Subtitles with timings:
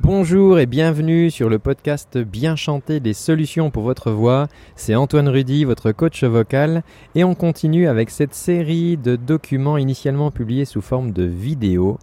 [0.00, 4.48] Bonjour et bienvenue sur le podcast Bien chanter des solutions pour votre voix.
[4.76, 6.82] C'est Antoine Rudy, votre coach vocal,
[7.14, 11.98] et on continue avec cette série de documents initialement publiés sous forme de vidéo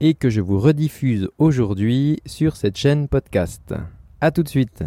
[0.00, 3.74] et que je vous rediffuse aujourd'hui sur cette chaîne podcast.
[4.20, 4.84] A tout de suite.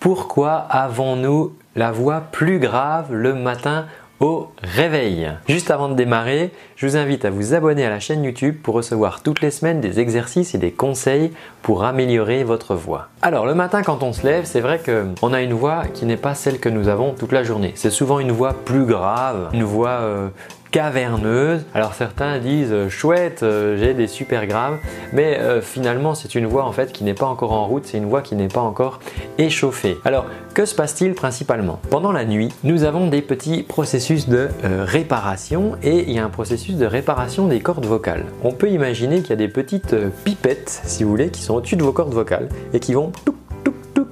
[0.00, 3.86] Pourquoi avons-nous la voix plus grave le matin
[4.20, 5.30] au réveil.
[5.48, 8.74] Juste avant de démarrer, je vous invite à vous abonner à la chaîne YouTube pour
[8.74, 11.32] recevoir toutes les semaines des exercices et des conseils
[11.62, 13.08] pour améliorer votre voix.
[13.26, 16.18] Alors le matin quand on se lève, c'est vrai qu'on a une voix qui n'est
[16.18, 17.72] pas celle que nous avons toute la journée.
[17.74, 20.28] C'est souvent une voix plus grave, une voix euh,
[20.70, 21.64] caverneuse.
[21.72, 24.76] Alors certains disent euh, chouette, euh, j'ai des super graves,
[25.14, 28.10] mais finalement c'est une voix en fait qui n'est pas encore en route, c'est une
[28.10, 29.00] voix qui n'est pas encore
[29.38, 29.96] échauffée.
[30.04, 31.80] Alors que se passe-t-il principalement?
[31.88, 36.28] Pendant la nuit, nous avons des petits processus de réparation et il y a un
[36.28, 38.26] processus de réparation des cordes vocales.
[38.42, 41.76] On peut imaginer qu'il y a des petites pipettes, si vous voulez, qui sont au-dessus
[41.76, 43.12] de vos cordes vocales et qui vont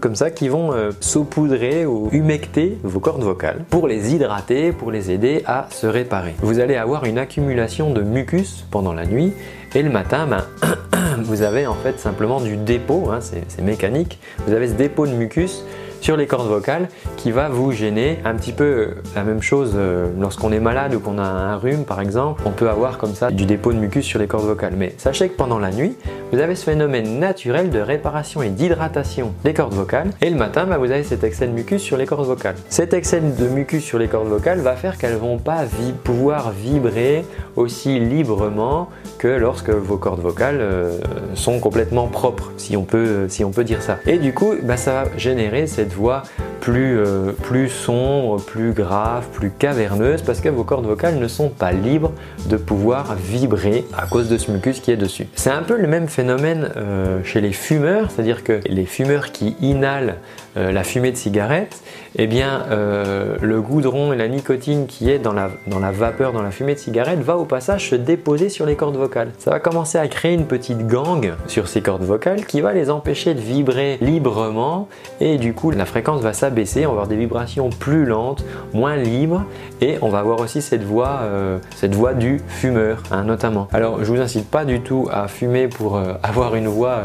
[0.02, 4.90] comme ça qui vont euh, saupoudrer ou humecter vos cordes vocales pour les hydrater, pour
[4.90, 6.34] les aider à se réparer.
[6.42, 9.32] Vous allez avoir une accumulation de mucus pendant la nuit
[9.74, 10.44] et le matin, ben,
[11.22, 15.12] vous avez en fait simplement du dépôt, hein, c'est mécanique, vous avez ce dépôt de
[15.12, 15.64] mucus
[16.02, 18.18] sur les cordes vocales qui va vous gêner.
[18.24, 21.56] Un petit peu euh, la même chose euh, lorsqu'on est malade ou qu'on a un
[21.56, 24.44] rhume par exemple, on peut avoir comme ça du dépôt de mucus sur les cordes
[24.44, 24.74] vocales.
[24.76, 25.96] Mais sachez que pendant la nuit,
[26.32, 30.64] vous avez ce phénomène naturel de réparation et d'hydratation des cordes vocales et le matin,
[30.64, 32.54] bah, vous avez cet excès de mucus sur les cordes vocales.
[32.70, 35.64] Cet excès de mucus sur les cordes vocales va faire qu'elles vont pas
[36.04, 40.98] pouvoir vibrer aussi librement que lorsque vos cordes vocales euh,
[41.34, 43.98] sont complètement propres, si on peut, si on peut dire ça.
[44.06, 46.22] Et du coup, bah, ça va générer cette voix
[46.62, 51.48] plus, euh, plus sombre, plus grave, plus caverneuse, parce que vos cordes vocales ne sont
[51.48, 52.12] pas libres
[52.46, 55.26] de pouvoir vibrer à cause de ce mucus qui est dessus.
[55.34, 59.56] C'est un peu le même phénomène euh, chez les fumeurs, c'est-à-dire que les fumeurs qui
[59.60, 60.14] inhalent
[60.56, 61.82] euh, la fumée de cigarette,
[62.16, 66.42] eh bien le goudron et la nicotine qui est dans la, dans la vapeur, dans
[66.42, 69.30] la fumée de cigarette, va au passage se déposer sur les cordes vocales.
[69.38, 72.90] Ça va commencer à créer une petite gangue sur ces cordes vocales qui va les
[72.90, 74.88] empêcher de vibrer librement
[75.20, 78.96] et du coup la fréquence va s'abaisser, on va avoir des vibrations plus lentes, moins
[78.96, 79.44] libres
[79.80, 83.68] et on va avoir aussi cette voix, euh, cette voix du fumeur hein, notamment.
[83.72, 87.02] Alors je vous incite pas du tout à fumer pour euh, avoir une voix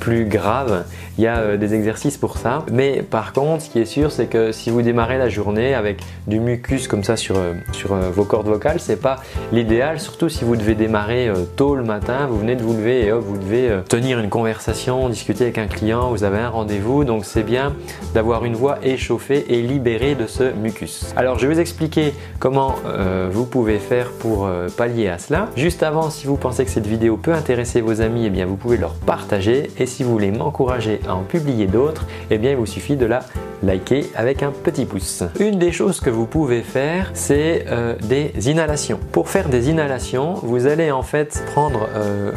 [0.00, 0.84] plus grave,
[1.16, 2.64] il y a des exercices pour ça.
[2.72, 6.00] Mais par contre ce qui est sûr c'est que si vous démarrez la journée avec
[6.26, 7.36] du mucus comme ça sur,
[7.72, 9.18] sur vos cordes vocales, c'est pas
[9.52, 13.12] l'idéal, surtout si vous devez démarrer tôt le matin, vous venez de vous lever et
[13.12, 17.24] hop, vous devez tenir une conversation, discuter avec un client, vous avez un rendez-vous, donc
[17.24, 17.72] c'est bien
[18.14, 21.12] d'avoir une voix échauffée et libérée de ce mucus.
[21.16, 25.48] Alors je vais vous expliquer comment euh, vous pouvez faire pour euh, pallier à cela.
[25.56, 28.56] Juste avant, si vous pensez que cette vidéo peut intéresser vos amis, eh bien vous
[28.56, 32.56] pouvez leur partager et si vous voulez m'encourager à en publier d'autres, eh bien il
[32.56, 33.20] vous suffit de la
[33.62, 35.24] liker avec un petit pouce.
[35.40, 38.98] Une des choses que vous pouvez faire, c'est euh, des inhalations.
[39.12, 41.88] Pour faire des inhalations, vous allez en fait prendre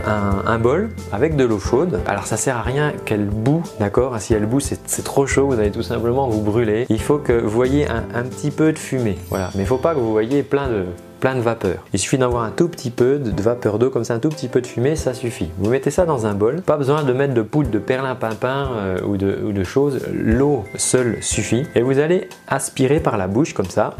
[0.05, 1.99] un, bol avec de l'eau chaude.
[2.07, 4.19] Alors ça sert à rien qu'elle boue, d'accord?
[4.19, 6.85] Si elle boue, c'est trop chaud, vous allez tout simplement vous brûler.
[6.89, 9.49] Il faut que vous voyez un, petit peu de fumée, voilà.
[9.55, 10.85] Mais il faut pas que vous voyez plein de
[11.33, 11.77] de vapeur.
[11.93, 14.47] Il suffit d'avoir un tout petit peu de vapeur d'eau, comme ça un tout petit
[14.47, 15.49] peu de fumée, ça suffit.
[15.57, 19.01] Vous mettez ça dans un bol, pas besoin de mettre de poudre de perlimpinpin euh,
[19.01, 21.63] ou, de, ou de choses, l'eau seule suffit.
[21.73, 23.95] Et vous allez aspirer par la bouche comme ça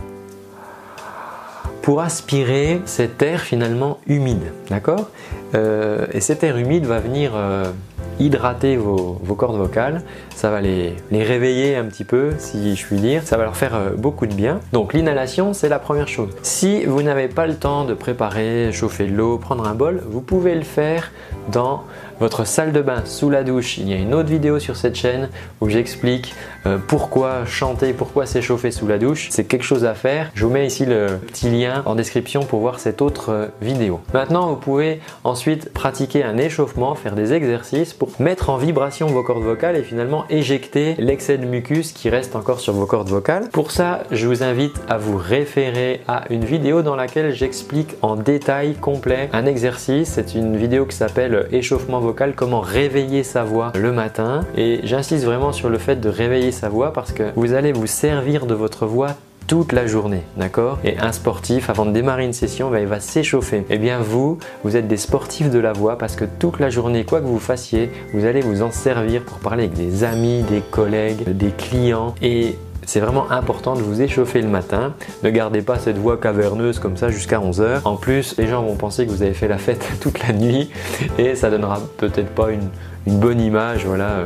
[1.82, 5.10] pour aspirer cet air finalement humide, d'accord?
[5.54, 7.66] Euh, Et cet air humide va venir euh,
[8.20, 10.02] hydrater vos, cordes vocales,
[10.36, 13.76] ça va les, réveiller un petit peu, si je puis dire, ça va leur faire
[13.76, 14.60] euh, beaucoup de bien.
[14.74, 16.30] Donc l'inhalation, c'est la première chose.
[16.42, 20.22] Si vous n'avez pas le temps de préparer, chauffer de l'eau, prendre un bol, vous
[20.22, 21.12] pouvez le faire
[21.52, 21.84] dans
[22.20, 23.78] votre salle de bain sous la douche.
[23.78, 25.30] Il y a une autre vidéo sur cette chaîne
[25.62, 26.34] où j'explique
[26.66, 29.28] euh, pourquoi chanter, pourquoi s'échauffer sous la douche.
[29.32, 30.32] C'est quelque chose à faire.
[30.34, 34.00] Je vous mets ici le petit lien en description pour voir cette autre euh, vidéo.
[34.14, 39.24] Maintenant, vous pouvez ensuite pratiquer un échauffement, faire des exercices pour mettre en vibration vos
[39.24, 43.50] cordes vocales et finalement éjecter l'excès de mucus qui reste encore sur vos cordes vocales.
[43.52, 48.16] Pour ça, je vous invite à vous référer à une vidéo dans laquelle j'explique en
[48.16, 50.14] détail complet un exercice.
[50.14, 54.46] C'est une vidéo qui s'appelle échauffement comment réveiller sa voix le matin.
[54.56, 57.88] Et j'insiste vraiment sur le fait de réveiller sa voix parce que vous allez vous
[57.88, 59.16] servir de votre voix
[59.48, 60.80] toute la journée, d'accord?
[60.84, 63.58] Et un sportif, avant de démarrer une session, ben, il va s'échauffer.
[63.58, 66.70] Et eh bien vous, vous êtes des sportifs de la voix parce que toute la
[66.70, 70.42] journée, quoi que vous fassiez, vous allez vous en servir pour parler avec des amis,
[70.50, 72.16] des collègues, des clients.
[72.22, 74.94] Et c'est vraiment important de vous échauffer le matin.
[75.24, 77.82] Ne gardez pas cette voix caverneuse comme ça jusqu'à 11h.
[77.86, 80.70] En plus, les gens vont penser que vous avez fait la fête toute la nuit
[81.18, 82.70] et ça donnera peut-être pas une,
[83.06, 83.86] bonne image.
[83.86, 84.24] Voilà.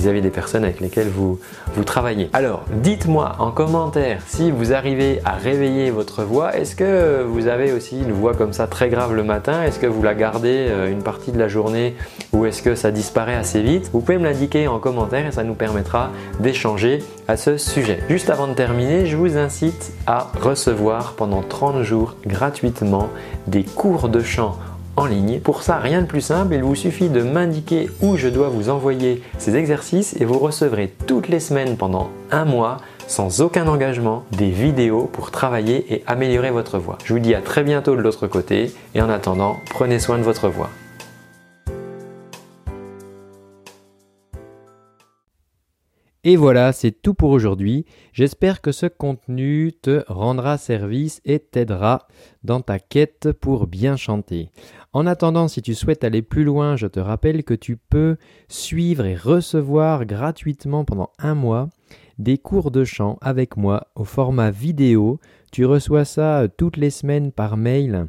[0.00, 1.38] Vis-à-vis des personnes avec lesquelles vous,
[1.74, 2.30] vous travaillez.
[2.32, 6.56] Alors, dites-moi en commentaire si vous arrivez à réveiller votre voix.
[6.56, 9.62] Est-ce que vous avez aussi une voix comme ça très grave le matin?
[9.62, 11.96] Est-ce que vous la gardez euh, une partie de la journée
[12.32, 13.90] ou est-ce que ça disparaît assez vite?
[13.92, 18.00] Vous pouvez me l'indiquer en commentaire et ça nous permettra d'échanger à ce sujet.
[18.08, 23.10] Juste avant de terminer, je vous incite à recevoir pendant 30 jours gratuitement
[23.48, 24.56] des cours de chant
[25.42, 28.68] Pour ça, rien de plus simple, il vous suffit de m'indiquer où je dois vous
[28.68, 32.76] envoyer ces exercices et vous recevrez toutes les semaines pendant un mois
[33.06, 36.98] sans aucun engagement des vidéos pour travailler et améliorer votre voix.
[37.02, 40.22] Je vous dis à très bientôt de l'autre côté et en attendant, prenez soin de
[40.22, 40.68] votre voix.
[46.22, 47.86] Et voilà, c'est tout pour aujourd'hui.
[48.12, 52.06] J'espère que ce contenu te rendra service et t'aidera
[52.44, 54.50] dans ta quête pour bien chanter.
[54.92, 58.16] En attendant, si tu souhaites aller plus loin, je te rappelle que tu peux
[58.48, 61.68] suivre et recevoir gratuitement pendant un mois
[62.18, 65.20] des cours de chant avec moi au format vidéo.
[65.52, 68.08] Tu reçois ça toutes les semaines par mail